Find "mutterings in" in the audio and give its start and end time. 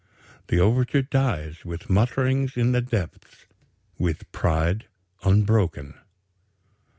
1.87-2.71